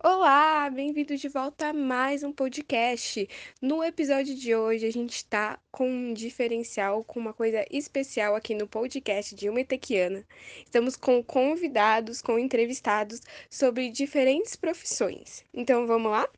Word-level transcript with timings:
Olá, 0.00 0.70
bem-vindo 0.70 1.16
de 1.16 1.28
volta 1.28 1.70
a 1.70 1.72
mais 1.72 2.22
um 2.22 2.32
podcast. 2.32 3.28
No 3.60 3.82
episódio 3.82 4.32
de 4.36 4.54
hoje, 4.54 4.86
a 4.86 4.92
gente 4.92 5.16
está 5.16 5.58
com 5.72 5.90
um 5.90 6.14
diferencial, 6.14 7.02
com 7.02 7.18
uma 7.18 7.34
coisa 7.34 7.66
especial 7.68 8.36
aqui 8.36 8.54
no 8.54 8.68
podcast 8.68 9.34
de 9.34 9.48
Uma 9.48 9.60
Etequiana. 9.60 10.24
Estamos 10.64 10.94
com 10.94 11.20
convidados, 11.20 12.22
com 12.22 12.38
entrevistados 12.38 13.20
sobre 13.50 13.90
diferentes 13.90 14.54
profissões. 14.54 15.44
Então, 15.52 15.84
vamos 15.84 16.12
lá? 16.12 16.28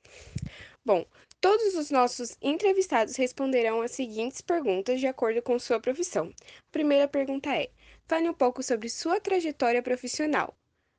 Bom, 0.82 1.04
todos 1.38 1.74
os 1.74 1.90
nossos 1.90 2.38
entrevistados 2.40 3.14
responderão 3.16 3.82
as 3.82 3.90
seguintes 3.90 4.40
perguntas 4.40 5.00
de 5.00 5.06
acordo 5.06 5.42
com 5.42 5.58
sua 5.58 5.78
profissão. 5.78 6.32
A 6.40 6.72
primeira 6.72 7.06
pergunta 7.06 7.54
é: 7.54 7.68
fale 8.08 8.26
um 8.26 8.34
pouco 8.34 8.62
sobre 8.62 8.88
sua 8.88 9.20
trajetória 9.20 9.82
profissional. 9.82 10.56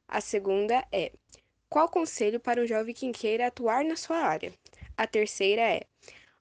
A 0.08 0.22
segunda 0.22 0.86
é: 0.92 1.12
qual 1.72 1.88
conselho 1.88 2.38
para 2.38 2.62
um 2.62 2.68
jovem 2.68 2.94
que 2.94 3.10
queira 3.14 3.48
atuar 3.48 3.86
na 3.86 3.96
sua 3.96 4.18
área? 4.18 4.52
A 4.98 5.08
terceira 5.08 5.62
é: 5.62 5.84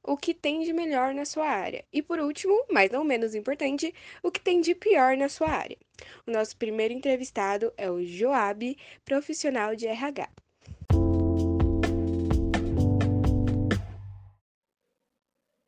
o 0.02 0.16
que 0.16 0.34
tem 0.34 0.62
de 0.62 0.72
melhor 0.72 1.14
na 1.14 1.24
sua 1.24 1.46
área? 1.46 1.84
E 1.92 2.02
por 2.02 2.18
último, 2.18 2.66
mas 2.68 2.90
não 2.90 3.04
menos 3.04 3.32
importante, 3.36 3.94
o 4.24 4.30
que 4.32 4.40
tem 4.40 4.60
de 4.60 4.74
pior 4.74 5.16
na 5.16 5.28
sua 5.28 5.48
área? 5.48 5.78
O 6.26 6.32
nosso 6.32 6.56
primeiro 6.56 6.92
entrevistado 6.92 7.72
é 7.76 7.88
o 7.88 8.02
Joab, 8.04 8.76
profissional 9.04 9.76
de 9.76 9.86
RH. 9.86 10.28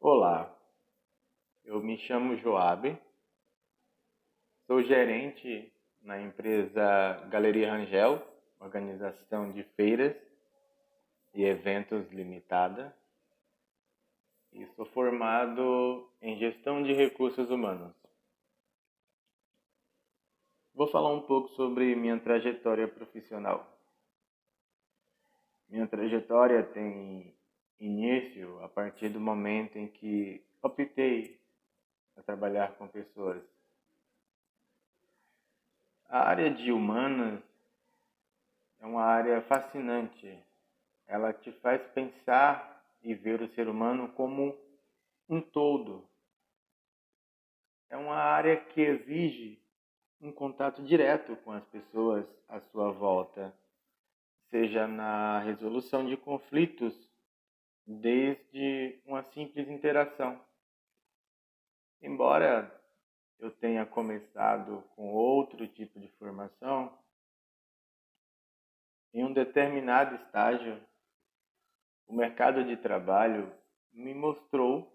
Olá, 0.01 0.53
eu 1.65 1.81
me 1.81 1.97
chamo 1.99 2.37
Joab, 2.39 2.99
sou 4.67 4.83
gerente 4.83 5.73
na 6.01 6.21
empresa 6.21 7.29
Galeria 7.31 7.71
Rangel 7.71 8.32
organização 8.63 9.53
de 9.53 9.63
feiras 9.77 10.17
e 11.35 11.45
eventos 11.45 12.11
limitada 12.13 12.95
e 14.53 14.67
sou 14.77 14.85
formado 14.87 16.09
em 16.21 16.39
gestão 16.39 16.83
de 16.83 16.93
recursos 16.93 17.51
humanos. 17.51 17.93
Vou 20.75 20.87
falar 20.87 21.13
um 21.13 21.23
pouco 21.23 21.49
sobre 21.51 21.95
minha 21.97 22.19
trajetória 22.19 22.87
profissional. 22.87 23.67
Minha 25.69 25.87
trajetória 25.87 26.63
tem 26.63 27.35
início 27.81 28.63
a 28.63 28.69
partir 28.69 29.09
do 29.09 29.21
momento 29.21 29.79
em 29.79 29.89
que 29.89 30.45
optei 30.63 31.41
a 32.17 32.23
trabalhar 32.23 32.75
com 32.77 32.87
pessoas. 32.87 33.43
A 36.09 36.29
área 36.29 36.51
de 36.51 36.71
humanas 36.71 37.43
é 38.83 38.87
uma 38.87 39.05
área 39.05 39.41
fascinante. 39.43 40.45
Ela 41.07 41.33
te 41.33 41.53
faz 41.53 41.81
pensar 41.93 42.85
e 43.01 43.15
ver 43.15 43.41
o 43.41 43.49
ser 43.55 43.69
humano 43.69 44.09
como 44.13 44.59
um 45.29 45.41
todo. 45.41 46.09
É 47.89 47.97
uma 47.97 48.17
área 48.17 48.57
que 48.57 48.81
exige 48.81 49.63
um 50.21 50.33
contato 50.33 50.83
direto 50.83 51.37
com 51.37 51.53
as 51.53 51.65
pessoas 51.67 52.27
à 52.49 52.61
sua 52.61 52.91
volta, 52.91 53.55
seja 54.51 54.87
na 54.89 55.39
resolução 55.41 56.05
de 56.05 56.17
conflitos, 56.17 56.95
desde 57.87 59.01
uma 59.05 59.23
simples 59.23 59.69
interação. 59.69 60.41
Embora 62.01 62.81
eu 63.39 63.51
tenha 63.51 63.87
começado 63.87 64.83
com 64.97 65.13
outro 65.13 65.69
tipo 65.69 66.01
de 66.01 66.09
formação, 66.13 66.97
em 69.13 69.25
um 69.25 69.33
determinado 69.33 70.15
estágio, 70.17 70.83
o 72.07 72.15
mercado 72.15 72.65
de 72.65 72.77
trabalho 72.77 73.53
me 73.93 74.15
mostrou 74.15 74.93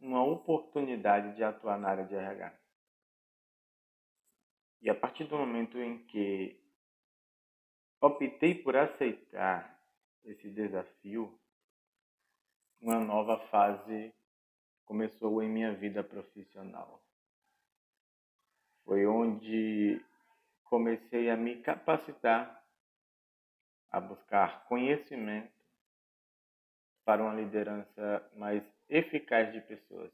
uma 0.00 0.24
oportunidade 0.24 1.36
de 1.36 1.44
atuar 1.44 1.78
na 1.78 1.88
área 1.88 2.04
de 2.04 2.14
RH. 2.14 2.58
E 4.80 4.90
a 4.90 4.94
partir 4.94 5.24
do 5.24 5.36
momento 5.36 5.78
em 5.78 6.04
que 6.06 6.60
optei 8.00 8.54
por 8.54 8.76
aceitar 8.76 9.80
esse 10.24 10.50
desafio, 10.50 11.38
uma 12.80 12.98
nova 12.98 13.38
fase 13.46 14.12
começou 14.84 15.40
em 15.42 15.48
minha 15.48 15.72
vida 15.72 16.02
profissional. 16.02 17.00
Foi 18.84 19.06
onde 19.06 20.04
comecei 20.64 21.30
a 21.30 21.36
me 21.36 21.62
capacitar 21.62 22.61
a 23.92 24.00
buscar 24.00 24.64
conhecimento 24.64 25.52
para 27.04 27.22
uma 27.22 27.34
liderança 27.34 28.26
mais 28.34 28.64
eficaz 28.88 29.52
de 29.52 29.60
pessoas. 29.60 30.10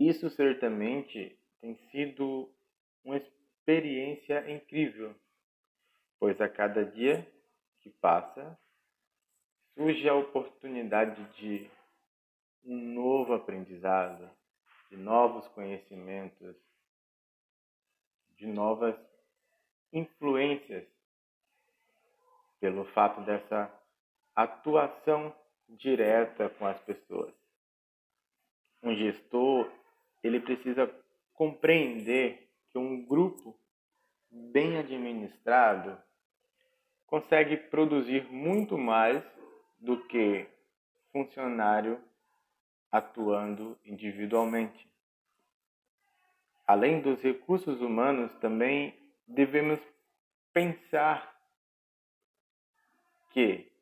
Isso 0.00 0.28
certamente 0.30 1.38
tem 1.60 1.76
sido 1.92 2.52
uma 3.04 3.16
experiência 3.16 4.50
incrível, 4.50 5.14
pois 6.18 6.40
a 6.40 6.48
cada 6.48 6.84
dia 6.84 7.24
que 7.80 7.90
passa 7.90 8.58
surge 9.74 10.08
a 10.08 10.14
oportunidade 10.14 11.22
de 11.34 11.70
um 12.64 12.76
novo 12.94 13.34
aprendizado, 13.34 14.28
de 14.90 14.96
novos 14.96 15.46
conhecimentos, 15.48 16.56
de 18.36 18.46
novas 18.46 18.96
influências 19.92 20.86
pelo 22.60 22.84
fato 22.86 23.20
dessa 23.22 23.70
atuação 24.34 25.34
direta 25.68 26.48
com 26.48 26.66
as 26.66 26.80
pessoas. 26.80 27.34
Um 28.82 28.94
gestor, 28.94 29.70
ele 30.22 30.40
precisa 30.40 30.90
compreender 31.34 32.48
que 32.70 32.78
um 32.78 33.04
grupo 33.04 33.56
bem 34.30 34.78
administrado 34.78 36.00
consegue 37.06 37.56
produzir 37.56 38.24
muito 38.32 38.78
mais 38.78 39.22
do 39.78 40.02
que 40.06 40.46
funcionário 41.12 42.00
atuando 42.90 43.78
individualmente. 43.84 44.88
Além 46.66 47.00
dos 47.00 47.20
recursos 47.20 47.80
humanos, 47.80 48.32
também 48.34 48.94
devemos 49.26 49.80
pensar 50.52 51.32
que 53.30 53.72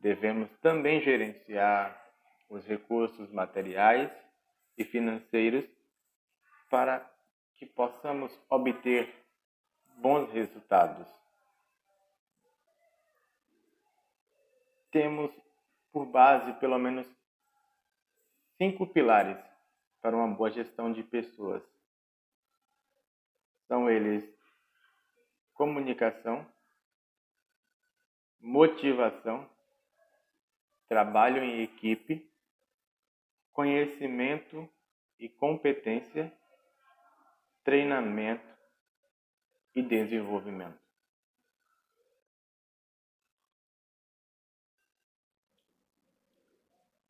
devemos 0.00 0.50
também 0.60 1.00
gerenciar 1.00 2.00
os 2.48 2.64
recursos 2.66 3.30
materiais 3.30 4.10
e 4.76 4.84
financeiros 4.84 5.64
para 6.68 7.08
que 7.56 7.66
possamos 7.66 8.36
obter 8.50 9.08
bons 9.96 10.30
resultados. 10.32 11.08
Temos 14.90 15.30
por 15.92 16.06
base 16.06 16.52
pelo 16.54 16.78
menos 16.78 17.08
cinco 18.58 18.86
pilares 18.86 19.38
para 20.00 20.16
uma 20.16 20.28
boa 20.28 20.50
gestão 20.50 20.92
de 20.92 21.02
pessoas. 21.02 21.62
São 23.66 23.88
eles 23.88 24.33
comunicação, 25.64 26.46
motivação, 28.38 29.48
trabalho 30.86 31.42
em 31.42 31.62
equipe, 31.62 32.30
conhecimento 33.50 34.68
e 35.18 35.26
competência, 35.26 36.30
treinamento 37.64 38.46
e 39.74 39.80
desenvolvimento. 39.80 40.78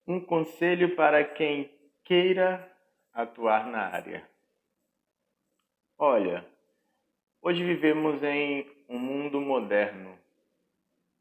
Um 0.07 0.25
conselho 0.25 0.95
para 0.95 1.25
quem 1.25 1.77
queira 2.05 2.73
atuar 3.13 3.67
na 3.67 3.81
área. 3.81 4.31
Olha, 5.99 6.54
Hoje 7.47 7.63
vivemos 7.63 8.23
em 8.23 8.67
um 8.89 8.99
mundo 8.99 9.39
moderno, 9.39 10.19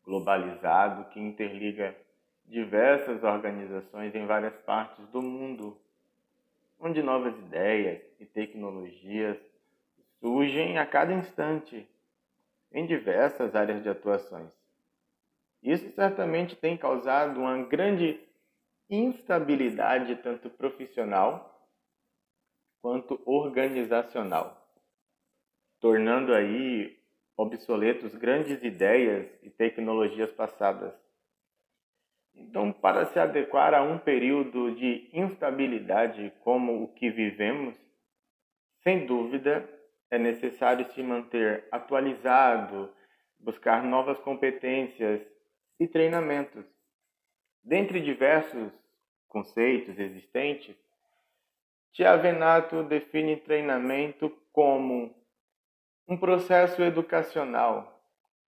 globalizado, 0.05 1.09
que 1.09 1.19
interliga 1.19 1.93
diversas 2.45 3.21
organizações 3.25 4.15
em 4.15 4.25
várias 4.25 4.55
partes 4.61 5.05
do 5.09 5.21
mundo, 5.21 5.77
onde 6.79 7.03
novas 7.03 7.37
ideias 7.39 8.01
e 8.21 8.25
tecnologias 8.25 9.37
surgem 10.21 10.77
a 10.77 10.85
cada 10.85 11.11
instante 11.11 11.85
em 12.71 12.85
diversas 12.85 13.53
áreas 13.53 13.83
de 13.83 13.89
atuações. 13.89 14.49
Isso 15.61 15.91
certamente 15.91 16.55
tem 16.55 16.77
causado 16.77 17.41
uma 17.41 17.63
grande 17.63 18.17
instabilidade 18.89 20.15
tanto 20.15 20.49
profissional 20.49 21.67
quanto 22.81 23.21
organizacional 23.25 24.62
tornando 25.83 26.33
aí 26.33 26.97
obsoletos 27.35 28.15
grandes 28.15 28.63
ideias 28.63 29.27
e 29.43 29.49
tecnologias 29.49 30.31
passadas. 30.31 30.93
Então, 32.33 32.71
para 32.71 33.03
se 33.07 33.19
adequar 33.19 33.73
a 33.73 33.83
um 33.83 33.97
período 33.99 34.73
de 34.73 35.09
instabilidade 35.11 36.31
como 36.39 36.81
o 36.83 36.87
que 36.93 37.09
vivemos, 37.09 37.75
sem 38.81 39.05
dúvida 39.05 39.69
é 40.09 40.17
necessário 40.17 40.89
se 40.93 41.03
manter 41.03 41.67
atualizado, 41.69 42.89
buscar 43.37 43.83
novas 43.83 44.17
competências 44.19 45.21
e 45.77 45.85
treinamentos. 45.85 46.63
Dentre 47.61 47.99
diversos 47.99 48.71
conceitos 49.27 49.99
existentes, 49.99 50.77
Tiavenato 51.91 52.83
define 52.83 53.35
treinamento 53.35 54.29
como 54.53 55.21
um 56.07 56.17
processo 56.17 56.81
educacional 56.81 58.01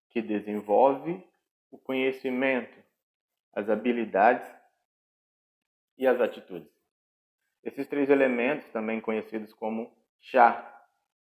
que 0.10 0.22
desenvolve 0.22 1.24
o 1.72 1.78
conhecimento, 1.78 2.78
as 3.54 3.70
habilidades 3.70 4.50
e 5.98 6.08
as 6.08 6.20
atitudes. 6.20 6.72
Esses 7.64 7.88
três 7.88 8.10
elementos, 8.10 8.68
também 8.70 9.02
conhecidos 9.02 9.54
como 9.54 9.92
chá, 10.20 10.72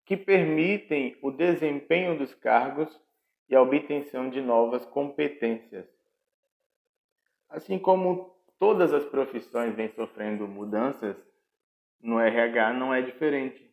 que 0.06 0.18
permitem 0.18 1.18
o 1.22 1.32
desempenho 1.32 2.18
dos 2.18 2.34
cargos 2.36 3.02
e 3.48 3.56
a 3.56 3.62
obtenção 3.62 4.30
de 4.30 4.42
novas 4.42 4.86
competências. 4.86 5.88
Assim 7.50 7.80
como 7.80 8.36
todas 8.60 8.94
as 8.94 9.06
profissões 9.06 9.76
vêm 9.76 9.90
sofrendo 9.90 10.48
mudanças, 10.48 11.16
no 12.02 12.20
RH 12.20 12.74
não 12.74 12.94
é 12.94 13.02
diferente. 13.02 13.73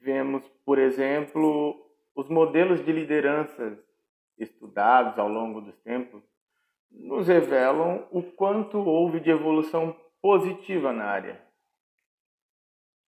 Vemos, 0.00 0.42
por 0.64 0.78
exemplo, 0.78 1.86
os 2.14 2.28
modelos 2.28 2.82
de 2.82 2.90
lideranças 2.90 3.78
estudados 4.38 5.18
ao 5.18 5.28
longo 5.28 5.60
dos 5.60 5.76
tempos 5.80 6.22
nos 6.90 7.28
revelam 7.28 8.08
o 8.10 8.22
quanto 8.22 8.78
houve 8.78 9.20
de 9.20 9.30
evolução 9.30 9.94
positiva 10.22 10.90
na 10.92 11.04
área. 11.04 11.44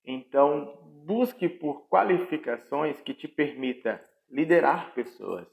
Então, 0.04 0.78
busque 1.04 1.48
por 1.48 1.88
qualificações 1.88 3.00
que 3.00 3.14
te 3.14 3.26
permita 3.26 4.04
liderar 4.28 4.92
pessoas, 4.92 5.48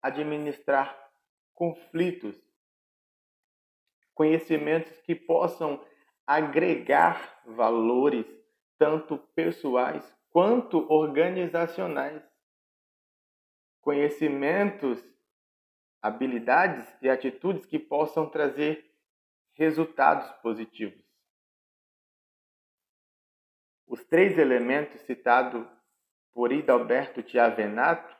administrar 0.00 1.10
conflitos, 1.52 2.40
conhecimentos 4.14 5.00
que 5.00 5.16
possam 5.16 5.84
agregar 6.24 7.42
valores 7.44 8.26
tanto 8.78 9.18
pessoais 9.34 10.19
quanto 10.30 10.90
organizacionais. 10.90 12.22
Conhecimentos, 13.80 15.02
habilidades 16.00 16.86
e 17.02 17.08
atitudes 17.08 17.66
que 17.66 17.78
possam 17.78 18.28
trazer 18.28 18.90
resultados 19.54 20.30
positivos. 20.42 21.04
Os 23.86 24.04
três 24.04 24.38
elementos 24.38 25.00
citados 25.02 25.66
por 26.32 26.52
Hidalberto 26.52 27.22
Tiavenato 27.22 28.16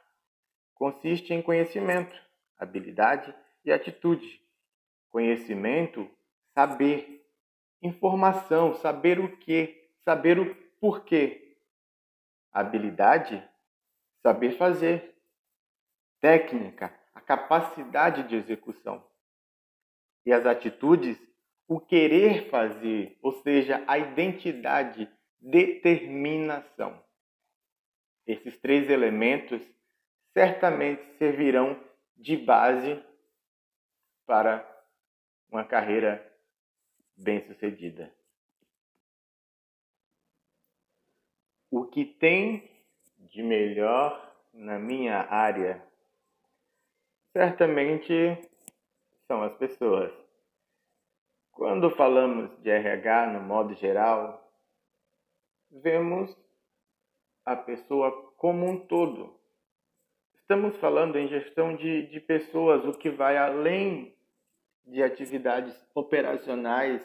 consistem 0.75 1.39
em 1.39 1.43
conhecimento, 1.43 2.15
habilidade 2.59 3.35
e 3.65 3.73
atitude. 3.73 4.41
Conhecimento, 5.11 6.11
saber. 6.55 7.19
Informação, 7.83 8.75
saber 8.75 9.19
o 9.21 9.37
que, 9.39 9.89
saber 10.05 10.39
o 10.39 10.55
porquê. 10.81 11.50
Habilidade, 12.53 13.43
saber 14.23 14.57
fazer. 14.57 15.15
Técnica, 16.21 16.95
a 17.15 17.21
capacidade 17.21 18.25
de 18.25 18.37
execução. 18.37 19.03
E 20.27 20.33
as 20.33 20.45
atitudes, 20.45 21.19
o 21.67 21.81
querer 21.81 22.51
fazer, 22.51 23.19
ou 23.23 23.33
seja, 23.43 23.83
a 23.87 23.97
identidade 23.99 25.11
determinação. 25.41 27.03
Esses 28.27 28.59
três 28.59 28.91
elementos 28.91 29.61
certamente 30.35 31.03
servirão 31.17 31.83
de 32.17 32.37
base 32.37 33.03
para 34.27 34.65
uma 35.51 35.65
carreira 35.65 36.25
bem-sucedida. 37.17 38.15
O 41.71 41.85
que 41.85 42.05
tem 42.05 42.69
de 43.19 43.43
melhor 43.43 44.35
na 44.53 44.79
minha 44.79 45.19
área 45.31 45.81
certamente 47.33 48.13
são 49.29 49.43
as 49.43 49.55
pessoas. 49.55 50.13
Quando 51.53 51.91
falamos 51.91 52.51
de 52.63 52.71
RH 52.71 53.29
no 53.29 53.41
modo 53.41 53.75
geral, 53.75 54.51
vemos 55.71 56.37
a 57.45 57.55
pessoa 57.55 58.11
como 58.37 58.69
um 58.69 58.79
todo. 58.87 59.39
Estamos 60.35 60.77
falando 60.79 61.17
em 61.17 61.29
gestão 61.29 61.77
de, 61.77 62.07
de 62.09 62.19
pessoas, 62.19 62.85
o 62.85 62.99
que 62.99 63.11
vai 63.11 63.37
além 63.37 64.13
de 64.85 65.03
atividades 65.03 65.75
operacionais 65.95 67.01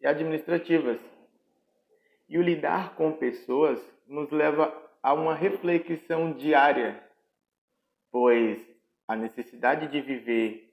e 0.00 0.06
administrativas. 0.06 1.15
E 2.28 2.38
o 2.38 2.42
lidar 2.42 2.94
com 2.96 3.12
pessoas 3.12 3.80
nos 4.06 4.30
leva 4.30 4.74
a 5.02 5.14
uma 5.14 5.34
reflexão 5.34 6.32
diária, 6.32 7.02
pois 8.10 8.60
a 9.06 9.14
necessidade 9.14 9.86
de 9.88 10.00
viver 10.00 10.66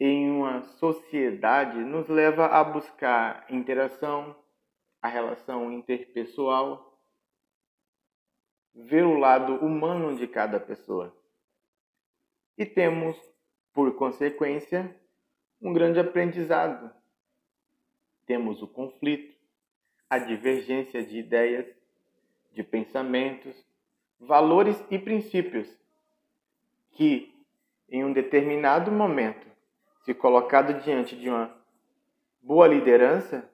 em 0.00 0.30
uma 0.30 0.62
sociedade 0.62 1.78
nos 1.78 2.08
leva 2.08 2.46
a 2.46 2.64
buscar 2.64 3.46
interação, 3.50 4.34
a 5.02 5.08
relação 5.08 5.70
interpessoal, 5.70 6.98
ver 8.74 9.04
o 9.04 9.18
lado 9.18 9.54
humano 9.56 10.16
de 10.16 10.26
cada 10.26 10.58
pessoa. 10.58 11.14
E 12.56 12.66
temos, 12.66 13.16
por 13.72 13.94
consequência, 13.96 14.98
um 15.60 15.72
grande 15.72 16.00
aprendizado. 16.00 16.92
Temos 18.26 18.62
o 18.62 18.68
conflito, 18.68 19.39
a 20.10 20.18
divergência 20.18 21.02
de 21.02 21.18
ideias, 21.18 21.66
de 22.52 22.62
pensamentos, 22.62 23.56
valores 24.18 24.76
e 24.90 24.98
princípios 24.98 25.66
que, 26.90 27.32
em 27.88 28.04
um 28.04 28.12
determinado 28.12 28.92
momento, 28.92 29.46
se 30.04 30.12
colocado 30.12 30.82
diante 30.82 31.16
de 31.16 31.30
uma 31.30 31.56
boa 32.42 32.66
liderança, 32.66 33.48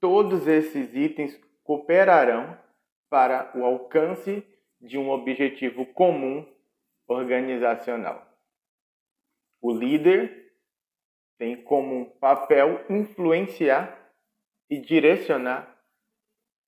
Todos 0.00 0.46
esses 0.46 0.94
itens 0.94 1.38
cooperarão 1.64 2.56
para 3.10 3.50
o 3.56 3.64
alcance 3.64 4.46
de 4.80 4.96
um 4.96 5.10
objetivo 5.10 5.84
comum 5.86 6.46
organizacional. 7.08 8.24
O 9.60 9.72
líder 9.72 10.52
tem 11.36 11.60
como 11.60 12.12
papel 12.20 12.84
influenciar 12.88 14.07
e 14.68 14.78
direcionar 14.78 15.76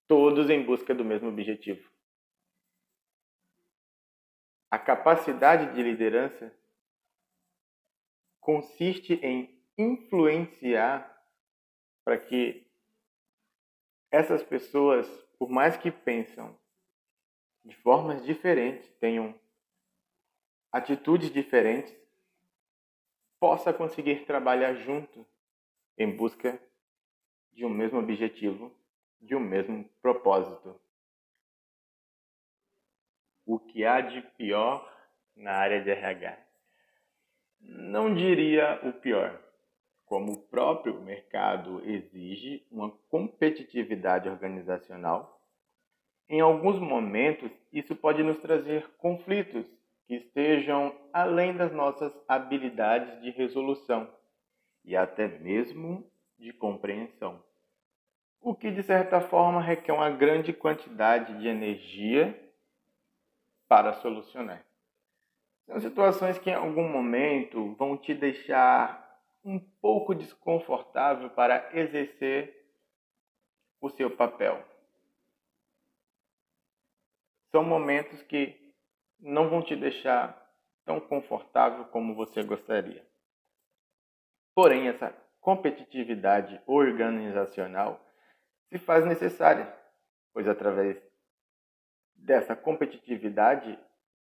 todos 0.08 0.48
em 0.50 0.64
busca 0.64 0.94
do 0.94 1.04
mesmo 1.04 1.28
objetivo. 1.28 1.88
A 4.70 4.78
capacidade 4.78 5.74
de 5.74 5.82
liderança 5.82 6.52
consiste 8.40 9.14
em 9.14 9.62
influenciar 9.76 11.06
para 12.04 12.18
que 12.18 12.66
essas 14.10 14.42
pessoas, 14.42 15.06
por 15.38 15.48
mais 15.48 15.76
que 15.76 15.90
pensam 15.90 16.58
de 17.64 17.76
formas 17.76 18.24
diferentes, 18.24 18.90
tenham 18.94 19.38
atitudes 20.72 21.30
diferentes, 21.30 21.94
possa 23.38 23.72
conseguir 23.72 24.24
trabalhar 24.24 24.74
junto 24.74 25.26
em 25.96 26.10
busca 26.14 26.60
de 27.52 27.64
um 27.64 27.70
mesmo 27.70 27.98
objetivo, 27.98 28.74
de 29.20 29.34
um 29.34 29.40
mesmo 29.40 29.84
propósito. 30.00 30.80
O 33.44 33.58
que 33.58 33.84
há 33.84 34.00
de 34.00 34.22
pior 34.36 34.88
na 35.36 35.52
área 35.52 35.82
de 35.82 35.90
RH? 35.90 36.38
Não 37.60 38.14
diria 38.14 38.80
o 38.84 38.92
pior 38.92 39.50
como 40.10 40.32
o 40.32 40.42
próprio 40.48 41.00
mercado 41.00 41.88
exige 41.88 42.66
uma 42.68 42.90
competitividade 43.08 44.28
organizacional, 44.28 45.40
em 46.28 46.40
alguns 46.40 46.80
momentos 46.80 47.48
isso 47.72 47.94
pode 47.94 48.20
nos 48.24 48.40
trazer 48.40 48.88
conflitos 48.98 49.64
que 50.08 50.16
estejam 50.16 50.92
além 51.12 51.56
das 51.56 51.72
nossas 51.72 52.12
habilidades 52.26 53.22
de 53.22 53.30
resolução 53.30 54.12
e 54.84 54.96
até 54.96 55.28
mesmo 55.28 56.09
de 56.40 56.52
compreensão. 56.52 57.42
O 58.40 58.54
que 58.54 58.70
de 58.70 58.82
certa 58.82 59.20
forma 59.20 59.60
requer 59.60 59.92
uma 59.92 60.10
grande 60.10 60.52
quantidade 60.52 61.38
de 61.38 61.46
energia 61.46 62.34
para 63.68 63.92
solucionar. 63.94 64.64
São 65.66 65.78
situações 65.78 66.38
que 66.38 66.50
em 66.50 66.54
algum 66.54 66.88
momento 66.88 67.74
vão 67.74 67.96
te 67.96 68.14
deixar 68.14 69.08
um 69.44 69.58
pouco 69.58 70.14
desconfortável 70.14 71.30
para 71.30 71.70
exercer 71.78 72.66
o 73.80 73.88
seu 73.90 74.10
papel. 74.10 74.64
São 77.50 77.62
momentos 77.62 78.22
que 78.22 78.74
não 79.18 79.48
vão 79.50 79.62
te 79.62 79.76
deixar 79.76 80.36
tão 80.84 80.98
confortável 80.98 81.84
como 81.86 82.14
você 82.14 82.42
gostaria. 82.42 83.06
Porém, 84.54 84.88
essa 84.88 85.14
competitividade 85.40 86.60
organizacional 86.66 88.00
se 88.68 88.78
faz 88.78 89.04
necessária, 89.04 89.72
pois 90.32 90.46
através 90.46 90.96
dessa 92.14 92.54
competitividade 92.54 93.78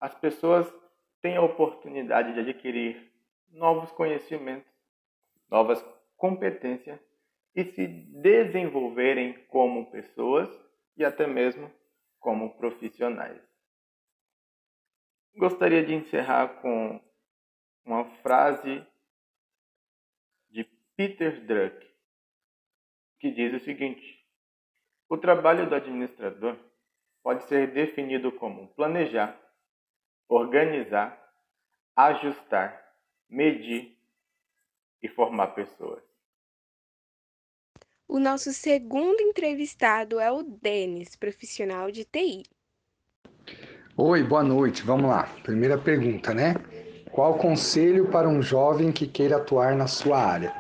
as 0.01 0.15
pessoas 0.15 0.73
têm 1.21 1.37
a 1.37 1.43
oportunidade 1.43 2.33
de 2.35 2.41
adquirir 2.41 3.13
novos 3.51 3.91
conhecimentos, 3.93 4.71
novas 5.51 5.85
competências 6.17 7.01
e 7.55 7.65
se 7.65 7.87
desenvolverem 7.87 9.33
como 9.47 9.91
pessoas 9.91 10.49
e 10.97 11.05
até 11.05 11.27
mesmo 11.27 11.71
como 12.21 12.57
profissionais. 12.57 13.41
Gostaria 15.37 15.85
de 15.85 15.95
encerrar 15.95 16.61
com 16.61 17.01
uma 17.85 18.05
frase 18.23 18.87
Peter 20.99 21.41
Druck, 21.47 21.87
que 23.21 23.31
diz 23.31 23.55
o 23.55 23.65
seguinte: 23.65 24.19
O 25.09 25.17
trabalho 25.17 25.69
do 25.69 25.77
administrador 25.77 26.59
pode 27.23 27.45
ser 27.45 27.73
definido 27.73 28.33
como 28.33 28.67
planejar, 28.75 29.41
organizar, 30.29 31.17
ajustar, 31.95 32.85
medir 33.31 33.97
e 35.01 35.09
formar 35.09 35.55
pessoas. 35.55 36.03
O 38.09 38.19
nosso 38.19 38.53
segundo 38.53 39.21
entrevistado 39.21 40.19
é 40.19 40.33
o 40.33 40.43
Denis, 40.43 41.15
profissional 41.15 41.93
de 41.93 42.05
TI. 42.05 42.43
Oi, 43.97 44.25
boa 44.25 44.43
noite. 44.43 44.83
Vamos 44.83 45.09
lá. 45.09 45.33
Primeira 45.45 45.79
pergunta, 45.79 46.35
né? 46.35 46.55
Qual 47.13 47.39
conselho 47.39 48.11
para 48.11 48.29
um 48.29 48.43
jovem 48.43 48.91
que 48.91 49.07
queira 49.07 49.37
atuar 49.37 49.77
na 49.77 49.87
sua 49.87 50.19
área? 50.19 50.53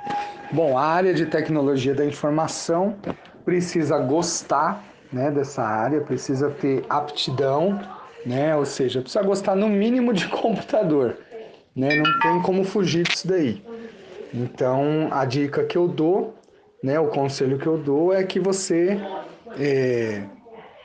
Bom, 0.50 0.78
a 0.78 0.85
área 0.85 1.12
de 1.12 1.26
tecnologia 1.26 1.95
da 1.95 2.05
informação 2.05 2.97
precisa 3.45 3.99
gostar 3.99 4.83
né, 5.12 5.31
dessa 5.31 5.62
área, 5.62 6.00
precisa 6.00 6.50
ter 6.50 6.85
aptidão, 6.88 7.78
né? 8.25 8.57
Ou 8.57 8.64
seja, 8.64 9.00
precisa 9.00 9.23
gostar 9.23 9.55
no 9.55 9.69
mínimo 9.69 10.12
de 10.12 10.26
computador, 10.28 11.19
né? 11.75 11.97
Não 11.97 12.21
tem 12.21 12.43
como 12.43 12.64
fugir 12.64 13.05
disso 13.05 13.28
daí. 13.28 13.62
Então, 14.33 15.09
a 15.11 15.25
dica 15.25 15.64
que 15.64 15.76
eu 15.76 15.88
dou, 15.88 16.35
né, 16.83 16.99
o 17.00 17.09
conselho 17.09 17.59
que 17.59 17.67
eu 17.67 17.78
dou 17.78 18.12
é 18.12 18.23
que 18.25 18.38
você 18.38 19.00
é, 19.59 20.23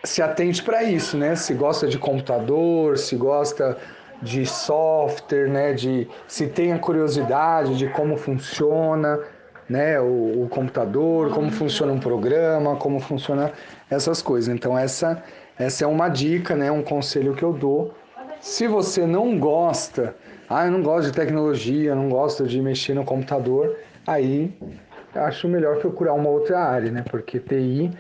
se 0.04 0.22
atente 0.22 0.64
para 0.64 0.84
isso, 0.84 1.18
né? 1.18 1.36
Se 1.36 1.54
gosta 1.54 1.88
de 1.88 1.98
computador, 1.98 2.98
se 2.98 3.16
gosta 3.16 3.78
de 4.22 4.46
software, 4.46 5.50
né? 5.50 5.74
De 5.74 6.10
se 6.28 6.48
tem 6.48 6.74
a 6.74 6.80
curiosidade 6.80 7.78
de 7.78 7.88
como 7.90 8.18
funciona, 8.18 9.20
né? 9.70 10.00
O, 10.00 10.44
o 10.44 10.48
computador, 10.50 11.30
como 11.32 11.52
funciona 11.52 11.92
um 11.92 12.00
programa, 12.00 12.76
como 12.76 13.00
funciona 13.00 13.52
essas 13.90 14.22
coisas. 14.22 14.54
Então 14.54 14.78
essa 14.78 15.24
essa 15.58 15.84
é 15.84 15.88
uma 15.88 16.10
dica, 16.10 16.56
né? 16.56 16.72
Um 16.72 16.82
conselho 16.82 17.36
que 17.36 17.44
eu 17.44 17.54
dou. 17.54 17.94
Se 18.40 18.68
você 18.68 19.06
não 19.06 19.40
gosta, 19.40 20.16
ah, 20.50 20.66
eu 20.66 20.72
não 20.72 20.82
gosto 20.82 21.12
de 21.12 21.14
tecnologia, 21.14 21.96
não 21.96 22.10
gosto 22.10 22.46
de 22.48 22.62
mexer 22.62 22.94
no 22.94 23.06
computador, 23.06 23.78
aí 24.06 24.54
acho 25.16 25.48
melhor 25.48 25.78
procurar 25.78 26.14
uma 26.14 26.30
outra 26.30 26.60
área, 26.60 26.92
né? 26.92 27.04
Porque 27.10 27.40
TI 27.40 27.92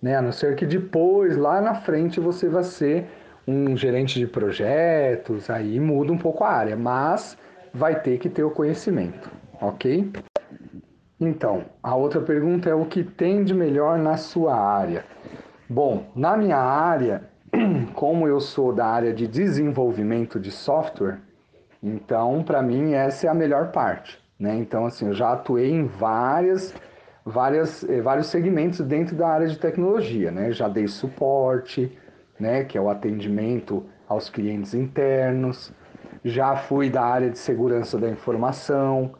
né? 0.00 0.16
A 0.16 0.22
não 0.22 0.32
ser 0.32 0.54
que 0.56 0.66
depois, 0.66 1.36
lá 1.36 1.60
na 1.60 1.74
frente, 1.74 2.20
você 2.20 2.48
vai 2.48 2.64
ser 2.64 3.06
um 3.46 3.76
gerente 3.76 4.18
de 4.18 4.26
projetos, 4.26 5.48
aí 5.50 5.78
muda 5.78 6.12
um 6.12 6.18
pouco 6.18 6.44
a 6.44 6.50
área, 6.50 6.76
mas 6.76 7.36
vai 7.72 8.00
ter 8.00 8.18
que 8.18 8.28
ter 8.28 8.42
o 8.42 8.50
conhecimento, 8.50 9.30
ok? 9.60 10.10
Então, 11.20 11.64
a 11.82 11.94
outra 11.94 12.20
pergunta 12.20 12.68
é 12.68 12.74
o 12.74 12.84
que 12.84 13.02
tem 13.02 13.42
de 13.42 13.54
melhor 13.54 13.98
na 13.98 14.16
sua 14.16 14.54
área? 14.54 15.04
Bom, 15.68 16.10
na 16.14 16.36
minha 16.36 16.58
área, 16.58 17.24
como 17.94 18.28
eu 18.28 18.38
sou 18.40 18.72
da 18.72 18.86
área 18.86 19.12
de 19.12 19.26
desenvolvimento 19.26 20.38
de 20.38 20.50
software, 20.50 21.18
então 21.82 22.42
para 22.42 22.62
mim 22.62 22.92
essa 22.92 23.26
é 23.26 23.30
a 23.30 23.34
melhor 23.34 23.72
parte, 23.72 24.18
né? 24.38 24.56
Então 24.56 24.84
assim, 24.84 25.06
eu 25.06 25.14
já 25.14 25.32
atuei 25.32 25.70
em 25.70 25.86
várias 25.86 26.74
várias, 27.26 27.82
eh, 27.88 28.00
vários 28.00 28.28
segmentos 28.28 28.80
dentro 28.80 29.16
da 29.16 29.26
área 29.26 29.48
de 29.48 29.58
tecnologia, 29.58 30.30
né? 30.30 30.52
Já 30.52 30.68
dei 30.68 30.86
suporte, 30.86 31.98
né? 32.38 32.64
Que 32.64 32.78
é 32.78 32.80
o 32.80 32.88
atendimento 32.88 33.84
aos 34.08 34.30
clientes 34.30 34.72
internos. 34.72 35.72
Já 36.24 36.56
fui 36.56 36.88
da 36.88 37.02
área 37.02 37.28
de 37.28 37.38
segurança 37.38 37.98
da 37.98 38.08
informação, 38.08 39.12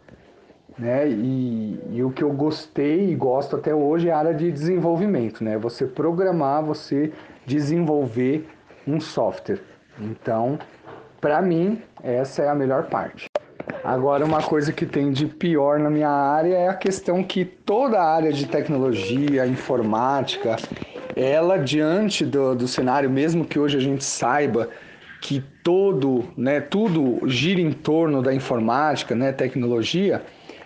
né? 0.78 1.08
E, 1.08 1.80
e 1.92 2.02
o 2.02 2.10
que 2.10 2.22
eu 2.22 2.32
gostei 2.32 3.10
e 3.10 3.14
gosto 3.14 3.56
até 3.56 3.74
hoje 3.74 4.08
é 4.08 4.12
a 4.12 4.18
área 4.18 4.34
de 4.34 4.50
desenvolvimento, 4.50 5.42
né? 5.42 5.56
Você 5.58 5.86
programar, 5.86 6.62
você 6.62 7.12
desenvolver 7.44 8.48
um 8.86 9.00
software. 9.00 9.60
Então, 9.98 10.58
para 11.20 11.40
mim, 11.40 11.82
essa 12.02 12.42
é 12.42 12.48
a 12.48 12.54
melhor 12.54 12.84
parte. 12.84 13.26
Agora, 13.82 14.24
uma 14.24 14.42
coisa 14.42 14.72
que 14.72 14.84
tem 14.84 15.10
de 15.10 15.26
pior 15.26 15.78
na 15.78 15.90
minha 15.90 16.10
área 16.10 16.54
é 16.54 16.68
a 16.68 16.74
questão 16.74 17.22
que 17.22 17.44
toda 17.44 17.98
a 17.98 18.14
área 18.14 18.32
de 18.32 18.46
tecnologia, 18.46 19.46
informática, 19.46 20.56
ela 21.14 21.56
diante 21.56 22.24
do, 22.24 22.54
do 22.54 22.68
cenário, 22.68 23.08
mesmo 23.08 23.44
que 23.44 23.58
hoje 23.58 23.76
a 23.76 23.80
gente 23.80 24.04
saiba 24.04 24.68
que 25.20 25.42
todo, 25.62 26.24
né, 26.36 26.60
tudo 26.60 27.26
gira 27.26 27.60
em 27.60 27.72
torno 27.72 28.22
da 28.22 28.34
informática, 28.34 29.14
né, 29.14 29.32
tecnologia, 29.32 30.22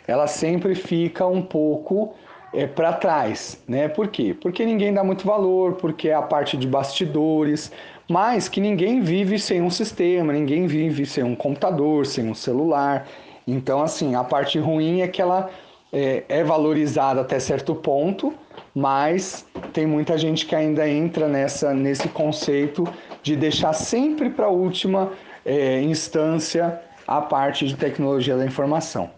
ela 0.06 0.26
sempre 0.26 0.74
fica 0.74 1.26
um 1.26 1.42
pouco 1.42 2.14
é, 2.52 2.66
para 2.66 2.92
trás, 2.92 3.62
né? 3.66 3.88
Por 3.88 4.08
quê? 4.08 4.36
Porque 4.40 4.64
ninguém 4.64 4.92
dá 4.92 5.04
muito 5.04 5.26
valor, 5.26 5.74
porque 5.74 6.08
é 6.08 6.14
a 6.14 6.22
parte 6.22 6.56
de 6.56 6.66
bastidores, 6.66 7.70
mas 8.08 8.48
que 8.48 8.60
ninguém 8.60 9.00
vive 9.00 9.38
sem 9.38 9.62
um 9.62 9.70
sistema, 9.70 10.32
ninguém 10.32 10.66
vive 10.66 11.06
sem 11.06 11.22
um 11.22 11.34
computador, 11.34 12.06
sem 12.06 12.28
um 12.28 12.34
celular. 12.34 13.06
Então, 13.46 13.82
assim, 13.82 14.14
a 14.14 14.24
parte 14.24 14.58
ruim 14.58 15.00
é 15.00 15.08
que 15.08 15.22
ela 15.22 15.48
é, 15.92 16.24
é 16.28 16.44
valorizada 16.44 17.20
até 17.20 17.38
certo 17.38 17.74
ponto, 17.74 18.34
mas 18.74 19.46
tem 19.72 19.86
muita 19.86 20.16
gente 20.18 20.46
que 20.46 20.54
ainda 20.54 20.88
entra 20.88 21.28
nessa, 21.28 21.72
nesse 21.72 22.08
conceito 22.08 22.84
de 23.22 23.36
deixar 23.36 23.72
sempre 23.72 24.30
para 24.30 24.46
a 24.46 24.50
última 24.50 25.12
é, 25.44 25.80
instância 25.80 26.80
a 27.06 27.20
parte 27.20 27.66
de 27.66 27.76
tecnologia 27.76 28.36
da 28.36 28.46
informação. 28.46 29.10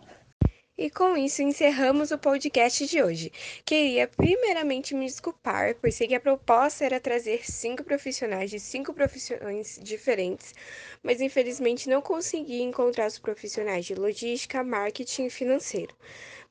E 0.83 0.91
com 0.91 1.17
isso 1.17 1.41
encerramos 1.43 2.11
o 2.11 2.19
podcast 2.19 2.85
de 2.89 3.01
hoje. 3.01 3.31
Queria 3.65 4.09
primeiramente 4.09 4.97
me 4.97 5.07
desculpar, 5.07 5.77
pois 5.81 5.95
sei 5.95 6.09
que 6.09 6.15
a 6.17 6.19
proposta 6.19 6.85
era 6.85 6.99
trazer 6.99 7.49
cinco 7.49 7.85
profissionais 7.85 8.51
de 8.51 8.59
cinco 8.59 8.93
profissões 8.93 9.79
diferentes, 9.81 10.53
mas 11.01 11.21
infelizmente 11.21 11.89
não 11.89 12.03
consegui 12.03 12.63
encontrar 12.63 13.07
os 13.07 13.17
profissionais 13.17 13.87
de 13.87 13.95
logística, 13.95 14.65
marketing 14.65 15.27
e 15.27 15.31
financeiro. 15.31 15.95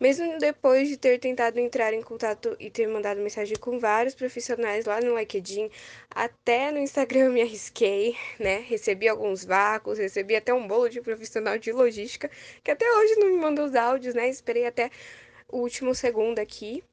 Mesmo 0.02 0.40
depois 0.40 0.90
de 0.90 0.98
ter 0.98 1.20
tentado 1.20 1.60
entrar 1.60 1.94
em 1.94 2.02
contato 2.02 2.58
e 2.60 2.72
ter 2.72 2.88
mandado 2.88 3.22
mensagem 3.22 3.56
com 3.56 3.78
vários 3.78 4.16
profissionais 4.16 4.86
lá 4.86 5.00
no 5.00 5.16
LinkedIn, 5.16 5.70
até 6.10 6.72
no 6.72 6.80
Instagram 6.80 7.30
me 7.30 7.40
arrisquei, 7.44 8.18
né? 8.40 8.66
Recebi 8.68 9.08
alguns 9.08 9.46
vácuos, 9.46 10.00
recebi 10.00 10.36
até 10.36 10.52
um 10.52 10.68
bolo 10.68 10.90
de 10.90 11.00
profissional 11.02 11.56
de 11.60 11.72
logística, 11.72 12.32
que 12.64 12.72
até 12.72 12.84
hoje 12.92 13.16
não 13.18 13.28
me 13.28 13.38
mandou 13.38 13.64
os 13.66 13.76
áudios, 13.76 14.16
né? 14.16 14.28
Esperei 14.28 14.66
até 14.66 14.90
o 15.48 15.60
último 15.60 15.94
segundo 15.94 16.40
aqui 16.40 16.84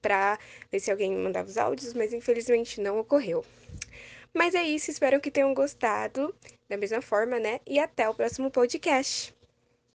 para 0.00 0.38
ver 0.70 0.78
se 0.78 0.92
alguém 0.92 1.10
me 1.10 1.20
mandava 1.20 1.48
os 1.48 1.58
áudios, 1.58 1.92
mas 1.92 2.12
infelizmente 2.12 2.80
não 2.80 3.00
ocorreu. 3.00 3.44
Mas 4.32 4.54
é 4.54 4.62
isso, 4.62 4.92
espero 4.92 5.20
que 5.20 5.32
tenham 5.32 5.52
gostado 5.52 6.32
da 6.68 6.76
mesma 6.76 7.02
forma, 7.02 7.40
né? 7.40 7.58
E 7.66 7.80
até 7.80 8.08
o 8.08 8.14
próximo 8.14 8.48
podcast. 8.48 9.36